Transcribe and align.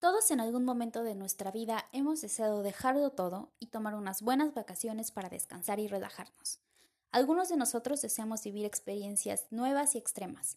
Todos 0.00 0.30
en 0.30 0.40
algún 0.40 0.64
momento 0.64 1.04
de 1.04 1.14
nuestra 1.14 1.50
vida 1.50 1.86
hemos 1.92 2.22
deseado 2.22 2.62
dejarlo 2.62 3.10
todo 3.10 3.52
y 3.58 3.66
tomar 3.66 3.94
unas 3.94 4.22
buenas 4.22 4.54
vacaciones 4.54 5.10
para 5.10 5.28
descansar 5.28 5.78
y 5.78 5.88
relajarnos. 5.88 6.58
Algunos 7.12 7.50
de 7.50 7.58
nosotros 7.58 8.00
deseamos 8.00 8.42
vivir 8.42 8.64
experiencias 8.64 9.46
nuevas 9.50 9.94
y 9.94 9.98
extremas, 9.98 10.56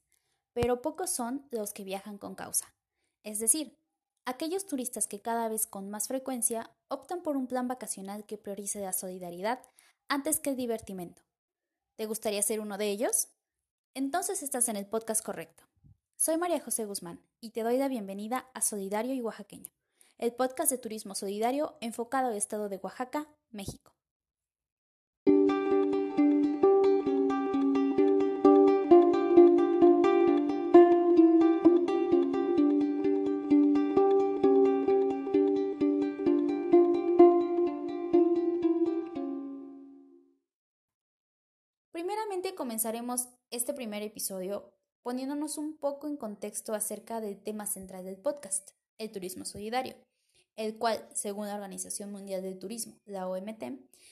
pero 0.54 0.82
pocos 0.82 1.10
son 1.10 1.46
los 1.52 1.74
que 1.74 1.84
viajan 1.84 2.18
con 2.18 2.36
causa. 2.36 2.74
Es 3.24 3.40
decir, 3.40 3.78
aquellos 4.24 4.66
turistas 4.66 5.08
que 5.08 5.22
cada 5.22 5.50
vez 5.50 5.68
con 5.68 5.90
más 5.90 6.08
frecuencia 6.08 6.72
optan 6.88 7.22
por 7.22 7.36
un 7.36 7.48
plan 7.48 7.68
vacacional 7.68 8.26
que 8.26 8.38
priorice 8.38 8.80
la 8.80 8.94
solidaridad 8.94 9.60
antes 10.08 10.40
que 10.40 10.52
el 10.52 10.56
divertimento. 10.56 11.22
¿Te 11.98 12.06
gustaría 12.06 12.42
ser 12.44 12.62
uno 12.62 12.78
de 12.78 12.90
ellos? 12.90 13.28
Entonces 13.94 14.42
estás 14.42 14.70
en 14.70 14.78
el 14.78 14.86
podcast 14.86 15.22
correcto. 15.22 15.66
Soy 16.16 16.38
María 16.38 16.60
José 16.62 16.86
Guzmán 16.86 17.22
y 17.42 17.50
te 17.50 17.64
doy 17.64 17.78
la 17.78 17.90
bienvenida 17.90 18.50
a 18.54 18.62
Solidario 18.62 19.14
y 19.14 19.22
Oaxaqueño, 19.22 19.72
el 20.18 20.34
podcast 20.34 20.72
de 20.72 20.78
turismo 20.78 21.16
solidario 21.16 21.76
enfocado 21.82 22.28
al 22.28 22.36
estado 22.36 22.70
de 22.70 22.78
Oaxaca, 22.78 23.28
México. 23.50 23.94
Primeramente 41.92 42.56
comenzaremos 42.56 43.28
este 43.50 43.74
primer 43.74 44.04
episodio 44.04 44.74
poniéndonos 45.04 45.58
un 45.58 45.78
poco 45.78 46.08
en 46.08 46.18
contexto 46.18 46.74
acerca 46.74 47.22
del 47.22 47.42
tema 47.42 47.68
central 47.68 48.06
del 48.06 48.18
podcast, 48.18 48.72
el 48.98 49.12
turismo 49.12 49.44
solidario, 49.44 49.96
el 50.56 50.78
cual, 50.78 51.08
según 51.14 51.48
la 51.48 51.56
Organización 51.56 52.12
Mundial 52.12 52.42
del 52.42 52.58
Turismo, 52.58 52.98
la 53.06 53.28
OMT, 53.28 53.64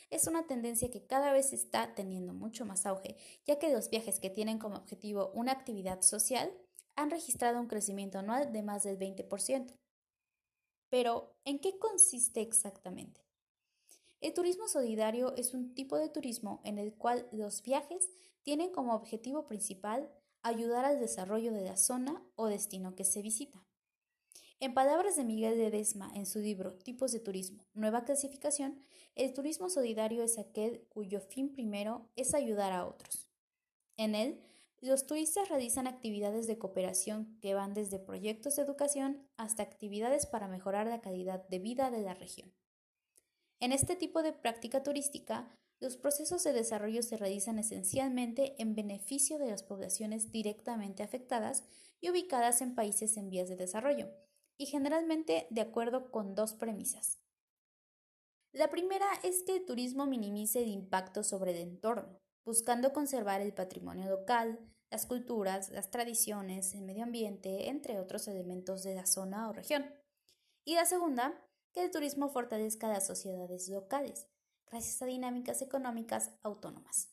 es 0.10 0.28
una 0.28 0.46
tendencia 0.48 0.92
que 0.92 1.06
cada 1.06 1.32
vez 1.32 1.54
está 1.54 1.96
teniendo 1.96 2.34
mucho 2.34 2.66
más 2.66 2.86
auge, 2.86 3.16
ya 3.46 3.58
que 3.58 3.72
los 3.72 3.90
viajes 3.90 4.20
que 4.20 4.30
tienen 4.30 4.60
como 4.60 4.76
objetivo 4.76 5.32
una 5.34 5.54
actividad 5.54 6.02
social 6.02 6.52
han 6.96 7.10
registrado 7.10 7.60
un 7.60 7.68
crecimiento 7.68 8.20
anual 8.20 8.52
de 8.52 8.62
más 8.62 8.84
del 8.84 9.00
20%. 9.00 9.74
Pero, 10.90 11.34
¿en 11.46 11.60
qué 11.60 11.80
consiste 11.80 12.42
exactamente? 12.42 13.22
El 14.20 14.34
turismo 14.34 14.68
solidario 14.68 15.34
es 15.36 15.54
un 15.54 15.74
tipo 15.74 15.98
de 15.98 16.10
turismo 16.10 16.62
en 16.66 16.78
el 16.78 16.94
cual 16.94 17.30
los 17.32 17.64
viajes 17.64 18.10
tienen 18.44 18.72
como 18.72 18.94
objetivo 18.94 19.48
principal 19.48 20.12
ayudar 20.44 20.86
al 20.86 21.00
desarrollo 21.00 21.52
de 21.54 21.62
la 21.62 21.78
zona 21.78 22.24
o 22.36 22.48
destino 22.48 22.96
que 22.96 23.04
se 23.04 23.22
visita. 23.22 23.64
En 24.60 24.74
palabras 24.74 25.16
de 25.16 25.24
Miguel 25.24 25.58
Ledesma 25.58 26.12
en 26.14 26.26
su 26.26 26.40
libro 26.40 26.74
Tipos 26.74 27.12
de 27.12 27.20
Turismo, 27.20 27.66
Nueva 27.74 28.06
Clasificación, 28.06 28.80
el 29.16 29.34
turismo 29.34 29.70
solidario 29.70 30.22
es 30.24 30.38
aquel 30.38 30.86
cuyo 30.90 31.20
fin 31.20 31.52
primero 31.52 32.10
es 32.16 32.36
ayudar 32.36 32.72
a 32.72 32.86
otros. 32.86 33.28
En 33.98 34.14
él, 34.14 34.40
los 34.80 35.06
turistas 35.06 35.50
realizan 35.50 35.88
actividades 35.88 36.48
de 36.48 36.58
cooperación 36.58 37.38
que 37.40 37.54
van 37.54 37.74
desde 37.74 38.00
proyectos 38.00 38.56
de 38.56 38.64
educación 38.64 39.28
hasta 39.38 39.64
actividades 39.64 40.26
para 40.26 40.48
mejorar 40.48 40.88
la 40.88 41.02
calidad 41.02 41.48
de 41.50 41.60
vida 41.60 41.92
de 41.92 42.02
la 42.02 42.14
región. 42.14 42.54
En 43.60 43.72
este 43.72 43.96
tipo 43.96 44.24
de 44.24 44.34
práctica 44.34 44.82
turística, 44.82 45.56
los 45.82 45.98
procesos 45.98 46.44
de 46.44 46.54
desarrollo 46.54 47.02
se 47.02 47.18
realizan 47.18 47.58
esencialmente 47.58 48.56
en 48.62 48.76
beneficio 48.76 49.40
de 49.40 49.50
las 49.50 49.64
poblaciones 49.64 50.32
directamente 50.32 51.02
afectadas 51.02 51.64
y 52.00 52.12
ubicadas 52.12 52.62
en 52.62 52.76
países 52.76 53.18
en 53.18 53.32
vías 53.32 53.50
de 53.50 53.56
desarrollo, 53.56 54.08
y 54.58 54.68
generalmente 54.68 55.48
de 55.50 55.62
acuerdo 55.62 56.12
con 56.12 56.36
dos 56.36 56.54
premisas. 56.54 57.20
La 58.54 58.70
primera 58.70 59.08
es 59.24 59.42
que 59.44 59.56
el 59.56 59.66
turismo 59.66 60.06
minimice 60.06 60.62
el 60.62 60.70
impacto 60.70 61.24
sobre 61.24 61.52
el 61.52 61.58
entorno, 61.58 62.20
buscando 62.46 62.94
conservar 62.94 63.42
el 63.42 63.54
patrimonio 63.54 64.08
local, 64.08 64.60
las 64.92 65.08
culturas, 65.08 65.72
las 65.72 65.90
tradiciones, 65.90 66.76
el 66.76 66.84
medio 66.84 67.04
ambiente, 67.04 67.70
entre 67.70 68.00
otros 68.00 68.28
elementos 68.28 68.84
de 68.84 68.94
la 68.94 69.08
zona 69.08 69.50
o 69.50 69.54
región. 69.54 69.86
Y 70.64 70.76
la 70.76 70.86
segunda, 70.86 71.42
que 71.74 71.84
el 71.84 71.92
turismo 71.92 72.30
fortalezca 72.30 72.88
las 72.88 73.08
sociedades 73.08 73.68
locales, 73.70 74.28
gracias 74.72 75.02
a 75.02 75.06
dinámicas 75.06 75.62
económicas 75.62 76.32
autónomas. 76.44 77.10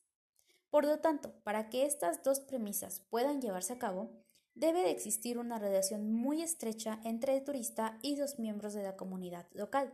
Por 0.71 0.85
lo 0.85 1.01
tanto, 1.01 1.33
para 1.43 1.71
que 1.71 1.85
estas 1.85 2.23
dos 2.23 2.41
premisas 2.41 3.01
puedan 3.11 3.41
llevarse 3.41 3.73
a 3.73 3.79
cabo, 3.79 4.11
debe 4.55 4.83
de 4.83 4.91
existir 4.91 5.39
una 5.39 5.59
relación 5.59 6.13
muy 6.13 6.43
estrecha 6.43 7.01
entre 7.05 7.37
el 7.37 7.45
turista 7.45 7.99
y 8.03 8.17
los 8.17 8.39
miembros 8.39 8.75
de 8.75 8.83
la 8.83 8.97
comunidad 8.97 9.47
local. 9.53 9.93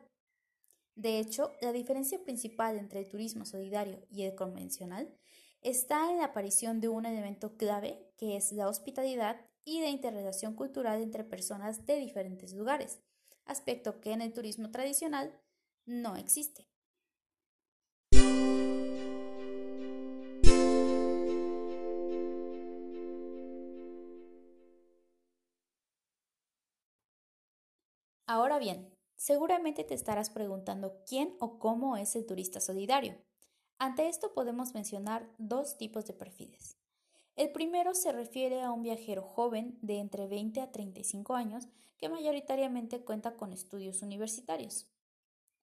De 0.94 1.18
hecho, 1.18 1.52
la 1.60 1.72
diferencia 1.72 2.22
principal 2.22 2.78
entre 2.78 3.00
el 3.00 3.08
turismo 3.08 3.46
solidario 3.46 4.06
y 4.10 4.22
el 4.22 4.34
convencional 4.34 5.12
está 5.60 6.10
en 6.10 6.18
la 6.18 6.26
aparición 6.26 6.80
de 6.80 6.88
un 6.88 7.06
elemento 7.06 7.56
clave 7.56 8.12
que 8.16 8.36
es 8.36 8.52
la 8.52 8.68
hospitalidad 8.68 9.40
y 9.64 9.80
la 9.80 9.88
interrelación 9.88 10.54
cultural 10.54 11.02
entre 11.02 11.24
personas 11.24 11.86
de 11.86 11.96
diferentes 11.96 12.52
lugares, 12.52 13.00
aspecto 13.46 14.00
que 14.00 14.12
en 14.12 14.20
el 14.20 14.32
turismo 14.32 14.70
tradicional 14.70 15.40
no 15.86 16.16
existe. 16.16 16.73
Ahora 28.26 28.58
bien, 28.58 28.90
seguramente 29.16 29.84
te 29.84 29.92
estarás 29.92 30.30
preguntando 30.30 31.02
quién 31.06 31.36
o 31.40 31.58
cómo 31.58 31.98
es 31.98 32.16
el 32.16 32.24
turista 32.24 32.58
solidario. 32.58 33.16
Ante 33.78 34.08
esto 34.08 34.32
podemos 34.32 34.72
mencionar 34.72 35.28
dos 35.36 35.76
tipos 35.76 36.06
de 36.06 36.14
perfiles. 36.14 36.78
El 37.36 37.52
primero 37.52 37.94
se 37.94 38.12
refiere 38.12 38.62
a 38.62 38.72
un 38.72 38.82
viajero 38.82 39.22
joven 39.22 39.78
de 39.82 39.98
entre 39.98 40.26
20 40.26 40.60
a 40.62 40.72
35 40.72 41.34
años 41.34 41.68
que 41.98 42.08
mayoritariamente 42.08 43.04
cuenta 43.04 43.36
con 43.36 43.52
estudios 43.52 44.00
universitarios. 44.00 44.86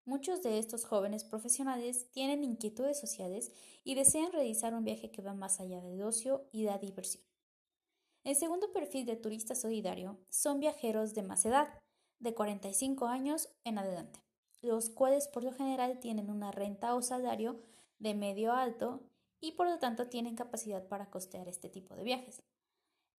Muchos 0.06 0.44
de 0.44 0.60
estos 0.60 0.86
jóvenes 0.86 1.24
profesionales 1.24 2.12
tienen 2.12 2.44
inquietudes 2.44 3.00
sociales 3.00 3.52
y 3.84 3.96
desean 3.96 4.32
realizar 4.32 4.74
un 4.76 4.84
viaje 4.84 5.10
que 5.10 5.22
va 5.22 5.34
más 5.34 5.60
allá 5.60 5.82
del 5.82 6.02
ocio 6.04 6.48
y 6.52 6.64
la 6.64 6.78
diversión. 6.78 7.24
El 8.24 8.36
segundo 8.36 8.72
perfil 8.72 9.08
de 9.08 9.16
turista 9.16 9.56
solidario 9.56 10.20
son 10.30 10.60
viajeros 10.60 11.16
de 11.16 11.24
más 11.24 11.44
edad, 11.46 11.70
de 12.22 12.34
45 12.34 13.08
años 13.08 13.50
en 13.64 13.78
adelante, 13.78 14.24
los 14.62 14.90
cuales 14.90 15.28
por 15.28 15.44
lo 15.44 15.52
general 15.52 16.00
tienen 16.00 16.30
una 16.30 16.52
renta 16.52 16.96
o 16.96 17.02
salario 17.02 17.60
de 18.00 18.14
medio 18.14 18.54
alto 18.54 19.02
y 19.42 19.54
por 19.54 19.68
lo 19.68 19.80
tanto 19.80 20.08
tienen 20.08 20.36
capacidad 20.36 20.88
para 20.88 21.10
costear 21.10 21.48
este 21.48 21.70
tipo 21.70 21.96
de 21.96 22.04
viajes. 22.04 22.44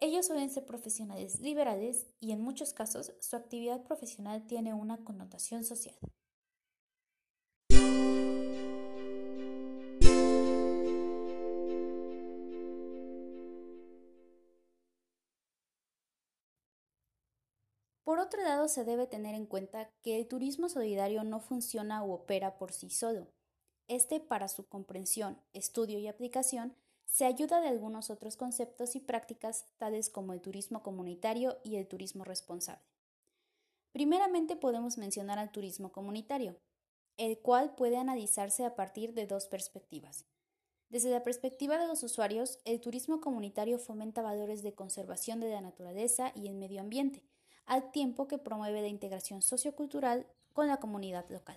Ellos 0.00 0.26
suelen 0.26 0.50
ser 0.50 0.64
profesionales 0.64 1.40
liberales 1.40 2.06
y 2.20 2.32
en 2.32 2.40
muchos 2.40 2.72
casos 2.72 3.12
su 3.20 3.36
actividad 3.36 3.82
profesional 3.84 4.46
tiene 4.46 4.72
una 4.74 5.04
connotación 5.04 5.64
social. 5.64 5.94
Por 18.04 18.18
otro 18.18 18.42
lado, 18.42 18.68
se 18.68 18.84
debe 18.84 19.06
tener 19.06 19.34
en 19.34 19.46
cuenta 19.46 19.90
que 20.02 20.18
el 20.18 20.26
turismo 20.26 20.68
solidario 20.68 21.22
no 21.22 21.40
funciona 21.40 22.02
u 22.04 22.12
opera 22.12 22.58
por 22.58 22.72
sí 22.72 22.90
solo. 22.90 23.28
Este, 23.86 24.18
para 24.18 24.48
su 24.48 24.66
comprensión, 24.66 25.40
estudio 25.52 25.98
y 25.98 26.08
aplicación, 26.08 26.74
se 27.04 27.26
ayuda 27.26 27.60
de 27.60 27.68
algunos 27.68 28.10
otros 28.10 28.36
conceptos 28.36 28.96
y 28.96 29.00
prácticas 29.00 29.66
tales 29.76 30.08
como 30.08 30.32
el 30.32 30.40
turismo 30.40 30.82
comunitario 30.82 31.58
y 31.62 31.76
el 31.76 31.86
turismo 31.86 32.24
responsable. 32.24 32.82
Primeramente 33.92 34.56
podemos 34.56 34.96
mencionar 34.96 35.38
al 35.38 35.52
turismo 35.52 35.92
comunitario, 35.92 36.56
el 37.18 37.38
cual 37.38 37.74
puede 37.74 37.98
analizarse 37.98 38.64
a 38.64 38.74
partir 38.74 39.12
de 39.12 39.26
dos 39.26 39.46
perspectivas. 39.46 40.24
Desde 40.88 41.10
la 41.10 41.22
perspectiva 41.22 41.78
de 41.78 41.86
los 41.86 42.02
usuarios, 42.02 42.58
el 42.64 42.80
turismo 42.80 43.20
comunitario 43.20 43.78
fomenta 43.78 44.22
valores 44.22 44.62
de 44.62 44.74
conservación 44.74 45.40
de 45.40 45.50
la 45.50 45.60
naturaleza 45.60 46.32
y 46.34 46.48
el 46.48 46.54
medio 46.54 46.80
ambiente, 46.80 47.22
al 47.66 47.90
tiempo 47.90 48.28
que 48.28 48.38
promueve 48.38 48.82
la 48.82 48.88
integración 48.88 49.42
sociocultural 49.42 50.26
con 50.52 50.66
la 50.66 50.78
comunidad 50.78 51.28
local. 51.30 51.56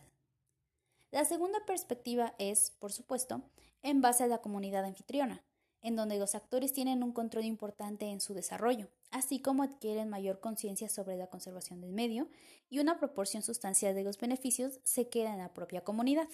La 1.11 1.25
segunda 1.25 1.59
perspectiva 1.65 2.35
es, 2.39 2.71
por 2.79 2.91
supuesto, 2.91 3.41
en 3.83 4.01
base 4.01 4.23
a 4.23 4.27
la 4.27 4.39
comunidad 4.39 4.85
anfitriona, 4.85 5.43
en 5.81 5.95
donde 5.95 6.17
los 6.17 6.33
actores 6.33 6.73
tienen 6.73 7.03
un 7.03 7.11
control 7.11 7.45
importante 7.45 8.05
en 8.07 8.19
su 8.19 8.33
desarrollo, 8.33 8.89
así 9.11 9.39
como 9.39 9.63
adquieren 9.63 10.09
mayor 10.09 10.39
conciencia 10.39 10.89
sobre 10.89 11.15
la 11.15 11.27
conservación 11.27 11.79
del 11.79 11.93
medio 11.93 12.27
y 12.69 12.79
una 12.79 12.97
proporción 12.97 13.43
sustancial 13.43 13.93
de 13.93 14.03
los 14.03 14.17
beneficios 14.17 14.79
se 14.83 15.07
queda 15.07 15.33
en 15.33 15.39
la 15.39 15.53
propia 15.53 15.83
comunidad. 15.83 16.27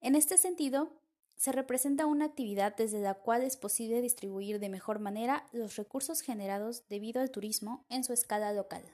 En 0.00 0.16
este 0.16 0.36
sentido, 0.36 0.90
se 1.36 1.52
representa 1.52 2.06
una 2.06 2.26
actividad 2.26 2.76
desde 2.76 3.00
la 3.00 3.14
cual 3.14 3.42
es 3.42 3.56
posible 3.56 4.00
distribuir 4.00 4.60
de 4.60 4.68
mejor 4.68 4.98
manera 4.98 5.48
los 5.52 5.76
recursos 5.76 6.20
generados 6.20 6.86
debido 6.88 7.20
al 7.20 7.30
turismo 7.30 7.84
en 7.88 8.04
su 8.04 8.12
escala 8.12 8.52
local. 8.52 8.84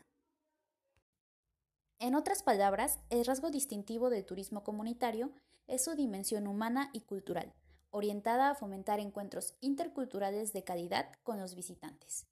En 1.98 2.14
otras 2.14 2.42
palabras, 2.42 2.98
el 3.10 3.24
rasgo 3.26 3.50
distintivo 3.50 4.08
del 4.08 4.24
turismo 4.24 4.64
comunitario 4.64 5.32
es 5.66 5.84
su 5.84 5.94
dimensión 5.94 6.46
humana 6.46 6.90
y 6.94 7.00
cultural, 7.00 7.52
orientada 7.90 8.50
a 8.50 8.54
fomentar 8.54 9.00
encuentros 9.00 9.54
interculturales 9.60 10.52
de 10.52 10.64
calidad 10.64 11.12
con 11.22 11.38
los 11.38 11.54
visitantes. 11.54 12.26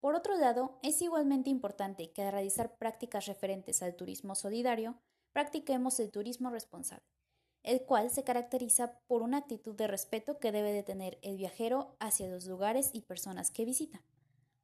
Por 0.00 0.14
otro 0.14 0.34
lado, 0.36 0.78
es 0.82 1.02
igualmente 1.02 1.50
importante 1.50 2.10
que 2.10 2.22
al 2.22 2.32
realizar 2.32 2.78
prácticas 2.78 3.26
referentes 3.26 3.82
al 3.82 3.94
turismo 3.96 4.34
solidario, 4.34 4.98
practiquemos 5.32 6.00
el 6.00 6.10
turismo 6.10 6.48
responsable, 6.48 7.04
el 7.62 7.82
cual 7.82 8.10
se 8.10 8.24
caracteriza 8.24 8.98
por 9.06 9.22
una 9.22 9.38
actitud 9.38 9.74
de 9.74 9.86
respeto 9.86 10.38
que 10.38 10.52
debe 10.52 10.72
de 10.72 10.82
tener 10.82 11.18
el 11.22 11.36
viajero 11.36 11.96
hacia 12.00 12.28
los 12.28 12.46
lugares 12.46 12.90
y 12.92 13.02
personas 13.02 13.50
que 13.50 13.64
visita. 13.64 14.02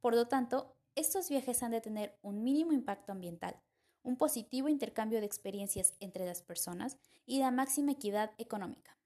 Por 0.01 0.15
lo 0.15 0.29
tanto, 0.29 0.77
estos 0.95 1.29
viajes 1.29 1.63
han 1.63 1.73
de 1.73 1.81
tener 1.81 2.19
un 2.23 2.43
mínimo 2.43 2.73
impacto 2.73 3.13
ambiental, 3.13 3.61
un 4.03 4.17
positivo 4.17 4.69
intercambio 4.69 5.21
de 5.21 5.27
experiencias 5.27 5.95
entre 6.01 6.25
las 6.25 6.43
personas 6.43 6.97
y 7.27 7.41
la 7.41 7.51
máxima 7.51 7.93
equidad 7.93 8.31
económica. 8.39 8.97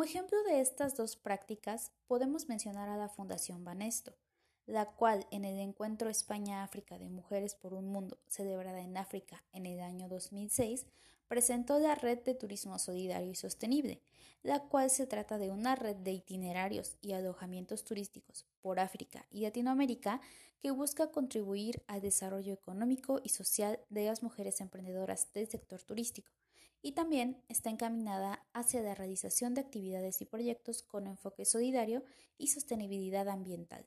Como 0.00 0.08
ejemplo 0.08 0.42
de 0.44 0.62
estas 0.62 0.96
dos 0.96 1.16
prácticas, 1.16 1.92
podemos 2.06 2.48
mencionar 2.48 2.88
a 2.88 2.96
la 2.96 3.10
Fundación 3.10 3.66
Banesto, 3.66 4.16
la 4.64 4.86
cual 4.86 5.26
en 5.30 5.44
el 5.44 5.58
encuentro 5.58 6.08
España-África 6.08 6.96
de 6.96 7.10
Mujeres 7.10 7.54
por 7.54 7.74
un 7.74 7.92
Mundo, 7.92 8.18
celebrada 8.26 8.80
en 8.80 8.96
África 8.96 9.44
en 9.52 9.66
el 9.66 9.78
año 9.80 10.08
2006, 10.08 10.86
presentó 11.28 11.78
la 11.78 11.96
Red 11.96 12.20
de 12.20 12.34
Turismo 12.34 12.78
Solidario 12.78 13.30
y 13.30 13.34
Sostenible, 13.34 14.00
la 14.42 14.60
cual 14.60 14.88
se 14.88 15.06
trata 15.06 15.36
de 15.36 15.50
una 15.50 15.76
red 15.76 15.96
de 15.96 16.12
itinerarios 16.12 16.96
y 17.02 17.12
alojamientos 17.12 17.84
turísticos 17.84 18.46
por 18.62 18.80
África 18.80 19.26
y 19.30 19.42
Latinoamérica 19.42 20.22
que 20.62 20.70
busca 20.70 21.10
contribuir 21.10 21.82
al 21.88 22.00
desarrollo 22.00 22.54
económico 22.54 23.20
y 23.22 23.28
social 23.28 23.78
de 23.90 24.06
las 24.06 24.22
mujeres 24.22 24.62
emprendedoras 24.62 25.30
del 25.34 25.46
sector 25.46 25.82
turístico 25.82 26.32
y 26.82 26.92
también 26.92 27.42
está 27.48 27.70
encaminada 27.70 28.46
hacia 28.52 28.82
la 28.82 28.94
realización 28.94 29.54
de 29.54 29.60
actividades 29.60 30.20
y 30.20 30.24
proyectos 30.24 30.82
con 30.82 31.06
enfoque 31.06 31.44
solidario 31.44 32.02
y 32.38 32.48
sostenibilidad 32.48 33.28
ambiental. 33.28 33.86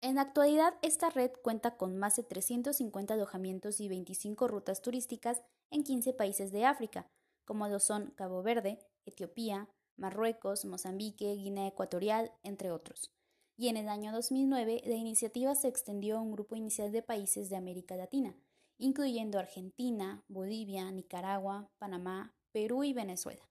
En 0.00 0.14
la 0.14 0.22
actualidad, 0.22 0.74
esta 0.82 1.10
red 1.10 1.32
cuenta 1.42 1.76
con 1.76 1.96
más 1.96 2.16
de 2.16 2.22
350 2.22 3.14
alojamientos 3.14 3.80
y 3.80 3.88
25 3.88 4.46
rutas 4.46 4.80
turísticas 4.80 5.42
en 5.70 5.82
15 5.82 6.12
países 6.12 6.52
de 6.52 6.64
África, 6.64 7.10
como 7.44 7.66
lo 7.66 7.80
son 7.80 8.12
Cabo 8.12 8.42
Verde, 8.42 8.78
Etiopía, 9.06 9.68
Marruecos, 9.96 10.64
Mozambique, 10.64 11.34
Guinea 11.34 11.66
Ecuatorial, 11.66 12.32
entre 12.44 12.70
otros. 12.70 13.12
Y 13.56 13.68
en 13.68 13.76
el 13.76 13.88
año 13.88 14.12
2009, 14.12 14.82
la 14.84 14.94
iniciativa 14.94 15.56
se 15.56 15.66
extendió 15.66 16.18
a 16.18 16.20
un 16.20 16.30
grupo 16.30 16.54
inicial 16.54 16.92
de 16.92 17.02
países 17.02 17.50
de 17.50 17.56
América 17.56 17.96
Latina, 17.96 18.36
incluyendo 18.78 19.38
Argentina, 19.38 20.22
Bolivia, 20.28 20.90
Nicaragua, 20.90 21.68
Panamá, 21.78 22.34
Perú 22.52 22.84
y 22.84 22.92
Venezuela. 22.92 23.48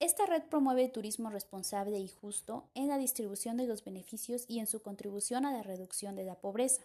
Esta 0.00 0.26
red 0.26 0.42
promueve 0.42 0.88
turismo 0.88 1.30
responsable 1.30 2.00
y 2.00 2.08
justo 2.08 2.68
en 2.74 2.88
la 2.88 2.98
distribución 2.98 3.56
de 3.56 3.68
los 3.68 3.84
beneficios 3.84 4.44
y 4.48 4.58
en 4.58 4.66
su 4.66 4.82
contribución 4.82 5.46
a 5.46 5.52
la 5.52 5.62
reducción 5.62 6.16
de 6.16 6.24
la 6.24 6.40
pobreza. 6.40 6.82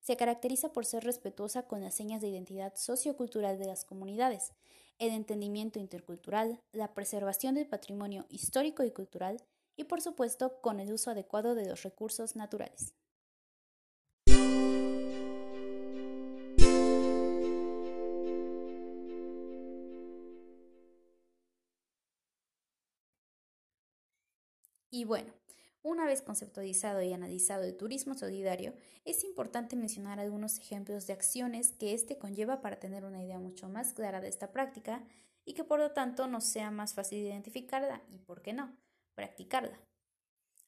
Se 0.00 0.16
caracteriza 0.16 0.72
por 0.72 0.86
ser 0.86 1.04
respetuosa 1.04 1.64
con 1.64 1.82
las 1.82 1.94
señas 1.94 2.22
de 2.22 2.28
identidad 2.28 2.72
sociocultural 2.76 3.58
de 3.58 3.66
las 3.66 3.84
comunidades, 3.84 4.52
el 4.98 5.12
entendimiento 5.12 5.78
intercultural, 5.78 6.62
la 6.72 6.94
preservación 6.94 7.56
del 7.56 7.66
patrimonio 7.66 8.24
histórico 8.30 8.84
y 8.84 8.90
cultural 8.90 9.42
y, 9.76 9.84
por 9.84 10.00
supuesto, 10.00 10.60
con 10.62 10.80
el 10.80 10.92
uso 10.92 11.10
adecuado 11.10 11.54
de 11.54 11.68
los 11.68 11.82
recursos 11.82 12.36
naturales. 12.36 12.94
Y 24.90 25.04
bueno, 25.04 25.32
una 25.82 26.04
vez 26.04 26.20
conceptualizado 26.20 27.00
y 27.02 27.12
analizado 27.12 27.62
el 27.62 27.76
turismo 27.76 28.14
solidario, 28.14 28.74
es 29.04 29.22
importante 29.22 29.76
mencionar 29.76 30.18
algunos 30.18 30.58
ejemplos 30.58 31.06
de 31.06 31.12
acciones 31.12 31.72
que 31.72 31.94
éste 31.94 32.18
conlleva 32.18 32.60
para 32.60 32.80
tener 32.80 33.04
una 33.04 33.22
idea 33.22 33.38
mucho 33.38 33.68
más 33.68 33.92
clara 33.92 34.20
de 34.20 34.28
esta 34.28 34.50
práctica 34.50 35.04
y 35.44 35.54
que 35.54 35.62
por 35.62 35.78
lo 35.78 35.92
tanto 35.92 36.26
nos 36.26 36.44
sea 36.44 36.70
más 36.70 36.94
fácil 36.94 37.18
identificarla 37.18 38.02
y, 38.10 38.18
por 38.18 38.42
qué 38.42 38.52
no, 38.52 38.76
practicarla. 39.14 39.78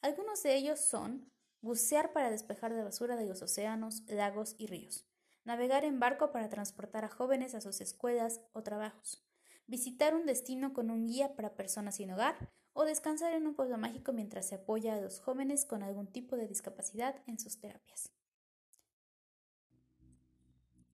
Algunos 0.02 0.42
de 0.44 0.54
ellos 0.54 0.78
son 0.78 1.32
bucear 1.60 2.12
para 2.12 2.30
despejar 2.30 2.72
de 2.72 2.84
basura 2.84 3.16
de 3.16 3.26
los 3.26 3.42
océanos, 3.42 4.04
lagos 4.06 4.54
y 4.56 4.68
ríos, 4.68 5.04
navegar 5.44 5.84
en 5.84 5.98
barco 5.98 6.30
para 6.30 6.48
transportar 6.48 7.04
a 7.04 7.08
jóvenes 7.08 7.56
a 7.56 7.60
sus 7.60 7.80
escuelas 7.80 8.40
o 8.52 8.62
trabajos, 8.62 9.26
visitar 9.66 10.14
un 10.14 10.26
destino 10.26 10.72
con 10.72 10.90
un 10.90 11.08
guía 11.08 11.34
para 11.34 11.56
personas 11.56 11.96
sin 11.96 12.12
hogar 12.12 12.52
o 12.78 12.84
descansar 12.84 13.32
en 13.32 13.44
un 13.48 13.54
pueblo 13.54 13.76
mágico 13.76 14.12
mientras 14.12 14.46
se 14.46 14.54
apoya 14.54 14.94
a 14.94 15.00
los 15.00 15.18
jóvenes 15.18 15.66
con 15.66 15.82
algún 15.82 16.06
tipo 16.06 16.36
de 16.36 16.46
discapacidad 16.46 17.20
en 17.26 17.40
sus 17.40 17.58
terapias. 17.58 18.12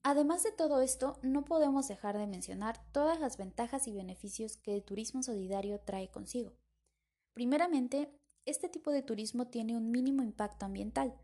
Además 0.03 0.43
de 0.45 0.53
todo 0.53 0.81
esto, 0.81 1.19
no 1.21 1.45
podemos 1.45 1.87
dejar 1.87 2.17
de 2.17 2.27
mencionar 2.27 2.83
todas 2.93 3.21
las 3.21 3.37
ventajas 3.37 3.87
y 3.87 3.93
beneficios 3.93 4.57
que 4.57 4.75
el 4.75 4.83
turismo 4.83 5.23
solidario 5.23 5.79
trae 5.79 6.11
consigo. 6.11 6.55
Primeramente, 7.35 8.19
este 8.47 8.71
tipo 8.71 8.91
de 8.91 9.03
turismo 9.03 9.49
tiene 9.49 9.77
un 9.77 9.91
mínimo 9.91 10.23
impacto 10.23 10.65
ambiental. 10.65 11.15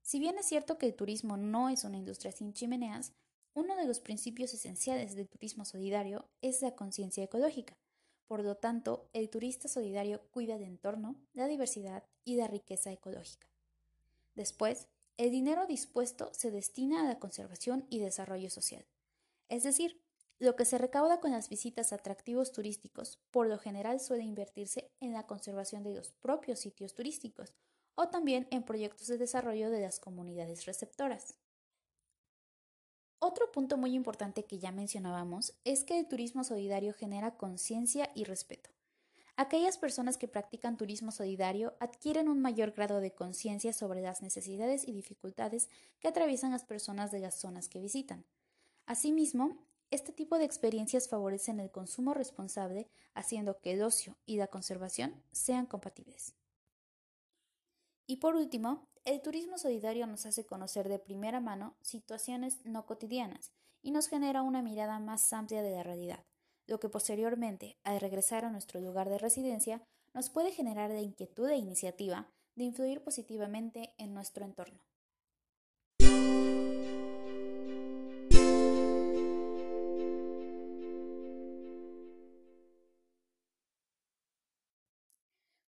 Si 0.00 0.18
bien 0.18 0.38
es 0.38 0.46
cierto 0.46 0.78
que 0.78 0.86
el 0.86 0.94
turismo 0.94 1.36
no 1.36 1.68
es 1.68 1.84
una 1.84 1.98
industria 1.98 2.32
sin 2.32 2.54
chimeneas, 2.54 3.12
uno 3.54 3.76
de 3.76 3.86
los 3.86 4.00
principios 4.00 4.54
esenciales 4.54 5.14
del 5.14 5.28
turismo 5.28 5.66
solidario 5.66 6.30
es 6.40 6.62
la 6.62 6.74
conciencia 6.74 7.22
ecológica, 7.22 7.76
por 8.30 8.44
lo 8.44 8.54
tanto, 8.54 9.10
el 9.12 9.28
turista 9.28 9.66
solidario 9.66 10.22
cuida 10.30 10.56
del 10.56 10.68
entorno, 10.68 11.16
la 11.32 11.48
diversidad 11.48 12.04
y 12.24 12.36
la 12.36 12.46
riqueza 12.46 12.92
ecológica. 12.92 13.48
Después, 14.36 14.86
el 15.16 15.32
dinero 15.32 15.66
dispuesto 15.66 16.30
se 16.32 16.52
destina 16.52 17.00
a 17.00 17.08
la 17.08 17.18
conservación 17.18 17.88
y 17.90 17.98
desarrollo 17.98 18.48
social. 18.48 18.86
Es 19.48 19.64
decir, 19.64 20.00
lo 20.38 20.54
que 20.54 20.64
se 20.64 20.78
recauda 20.78 21.18
con 21.18 21.32
las 21.32 21.48
visitas 21.48 21.90
a 21.90 21.96
atractivos 21.96 22.52
turísticos 22.52 23.18
por 23.32 23.48
lo 23.48 23.58
general 23.58 23.98
suele 23.98 24.22
invertirse 24.22 24.92
en 25.00 25.12
la 25.12 25.26
conservación 25.26 25.82
de 25.82 25.96
los 25.96 26.12
propios 26.12 26.60
sitios 26.60 26.94
turísticos 26.94 27.52
o 27.96 28.10
también 28.10 28.46
en 28.52 28.62
proyectos 28.62 29.08
de 29.08 29.18
desarrollo 29.18 29.70
de 29.70 29.80
las 29.80 29.98
comunidades 29.98 30.66
receptoras. 30.66 31.39
Otro 33.22 33.52
punto 33.52 33.76
muy 33.76 33.94
importante 33.94 34.46
que 34.46 34.58
ya 34.58 34.72
mencionábamos 34.72 35.52
es 35.64 35.84
que 35.84 35.98
el 35.98 36.08
turismo 36.08 36.42
solidario 36.42 36.94
genera 36.94 37.36
conciencia 37.36 38.10
y 38.14 38.24
respeto. 38.24 38.70
Aquellas 39.36 39.76
personas 39.76 40.16
que 40.16 40.26
practican 40.26 40.78
turismo 40.78 41.12
solidario 41.12 41.74
adquieren 41.80 42.30
un 42.30 42.40
mayor 42.40 42.72
grado 42.72 43.00
de 43.00 43.14
conciencia 43.14 43.74
sobre 43.74 44.00
las 44.00 44.22
necesidades 44.22 44.88
y 44.88 44.92
dificultades 44.92 45.68
que 45.98 46.08
atraviesan 46.08 46.52
las 46.52 46.64
personas 46.64 47.10
de 47.10 47.20
las 47.20 47.38
zonas 47.38 47.68
que 47.68 47.80
visitan. 47.80 48.24
Asimismo, 48.86 49.58
este 49.90 50.12
tipo 50.12 50.38
de 50.38 50.46
experiencias 50.46 51.06
favorecen 51.06 51.60
el 51.60 51.70
consumo 51.70 52.14
responsable, 52.14 52.88
haciendo 53.12 53.60
que 53.60 53.72
el 53.72 53.82
ocio 53.82 54.16
y 54.24 54.38
la 54.38 54.46
conservación 54.46 55.22
sean 55.30 55.66
compatibles. 55.66 56.34
Y 58.06 58.16
por 58.16 58.34
último, 58.34 58.88
el 59.04 59.22
turismo 59.22 59.58
solidario 59.58 60.06
nos 60.06 60.26
hace 60.26 60.44
conocer 60.44 60.88
de 60.88 60.98
primera 60.98 61.40
mano 61.40 61.74
situaciones 61.80 62.58
no 62.64 62.86
cotidianas 62.86 63.50
y 63.82 63.92
nos 63.92 64.08
genera 64.08 64.42
una 64.42 64.62
mirada 64.62 64.98
más 64.98 65.32
amplia 65.32 65.62
de 65.62 65.70
la 65.70 65.82
realidad, 65.82 66.24
lo 66.66 66.80
que 66.80 66.88
posteriormente, 66.88 67.78
al 67.82 68.00
regresar 68.00 68.44
a 68.44 68.50
nuestro 68.50 68.80
lugar 68.80 69.08
de 69.08 69.18
residencia, 69.18 69.82
nos 70.12 70.28
puede 70.28 70.52
generar 70.52 70.90
la 70.90 71.00
inquietud 71.00 71.48
e 71.48 71.56
iniciativa 71.56 72.28
de 72.56 72.64
influir 72.64 73.02
positivamente 73.02 73.94
en 73.96 74.12
nuestro 74.12 74.44
entorno. 74.44 74.84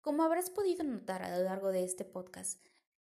Como 0.01 0.25
habrás 0.25 0.51
podido 0.51 0.83
notar 0.83 1.23
a 1.23 1.39
lo 1.39 1.45
largo 1.45 1.69
de 1.71 1.85
este 1.85 2.05
podcast, 2.05 2.61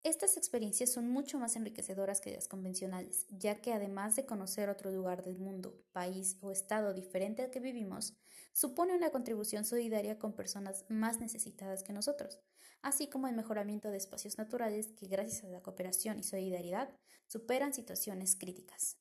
estas 0.08 0.36
experiencias 0.36 0.92
son 0.92 1.08
mucho 1.08 1.36
más 1.36 1.56
enriquecedoras 1.56 2.20
que 2.20 2.32
las 2.32 2.46
convencionales, 2.46 3.26
ya 3.28 3.60
que 3.60 3.72
además 3.72 4.14
de 4.14 4.24
conocer 4.24 4.68
otro 4.68 4.92
lugar 4.92 5.24
del 5.24 5.36
mundo, 5.36 5.82
país 5.92 6.36
o 6.40 6.52
estado 6.52 6.94
diferente 6.94 7.42
al 7.42 7.50
que 7.50 7.58
vivimos, 7.58 8.14
supone 8.52 8.94
una 8.94 9.10
contribución 9.10 9.64
solidaria 9.64 10.16
con 10.16 10.32
personas 10.32 10.84
más 10.88 11.18
necesitadas 11.18 11.82
que 11.82 11.92
nosotros, 11.92 12.38
así 12.82 13.08
como 13.08 13.26
el 13.26 13.34
mejoramiento 13.34 13.90
de 13.90 13.96
espacios 13.96 14.38
naturales 14.38 14.92
que 14.92 15.08
gracias 15.08 15.42
a 15.42 15.48
la 15.48 15.60
cooperación 15.60 16.20
y 16.20 16.22
solidaridad 16.22 16.88
superan 17.26 17.74
situaciones 17.74 18.36
críticas. 18.36 18.98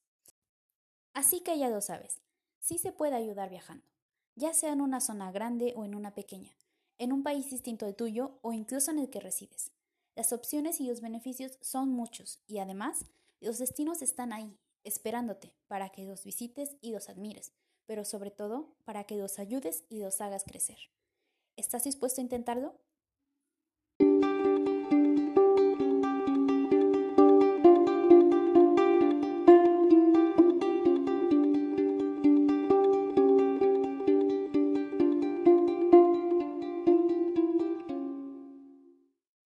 Así 1.13 1.41
que 1.41 1.59
ya 1.59 1.69
lo 1.69 1.81
sabes, 1.81 2.19
sí 2.59 2.79
se 2.79 2.91
puede 2.91 3.15
ayudar 3.15 3.51
viajando. 3.51 3.85
ya 4.33 4.53
sea 4.53 4.73
en 4.73 4.81
una 4.81 4.99
zona 5.01 5.31
grande 5.31 5.73
o 5.77 5.85
en 5.85 5.93
una 5.93 6.15
pequeña, 6.15 6.51
en 6.97 7.13
un 7.13 7.21
país 7.21 7.49
distinto 7.51 7.85
al 7.85 7.95
tuyo 7.95 8.39
o 8.41 8.53
incluso 8.53 8.89
en 8.89 8.99
el 8.99 9.09
que 9.09 9.21
resides. 9.21 9.74
Las 10.15 10.31
opciones 10.31 10.79
y 10.79 10.87
los 10.87 11.01
beneficios 11.01 11.57
son 11.59 11.89
muchos 11.89 12.39
y 12.47 12.59
además 12.59 13.05
los 13.41 13.57
destinos 13.57 14.01
están 14.01 14.31
ahí, 14.31 14.57
esperándote 14.85 15.53
para 15.67 15.89
que 15.89 16.05
los 16.05 16.23
visites 16.23 16.77
y 16.79 16.93
los 16.93 17.09
admires, 17.09 17.51
pero 17.85 18.05
sobre 18.05 18.31
todo 18.31 18.77
para 18.85 19.03
que 19.03 19.17
los 19.17 19.39
ayudes 19.39 19.83
y 19.89 19.99
los 19.99 20.21
hagas 20.21 20.45
crecer. 20.45 20.77
¿Estás 21.57 21.83
dispuesto 21.83 22.21
a 22.21 22.23
intentarlo? 22.23 22.79